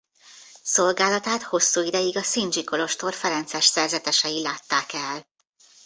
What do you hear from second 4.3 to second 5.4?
látták el.